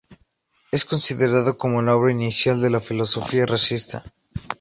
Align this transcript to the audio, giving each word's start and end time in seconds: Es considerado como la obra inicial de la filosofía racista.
Es 0.71 0.83
considerado 0.83 1.59
como 1.59 1.83
la 1.83 1.95
obra 1.95 2.11
inicial 2.11 2.59
de 2.59 2.71
la 2.71 2.79
filosofía 2.79 3.45
racista. 3.45 4.03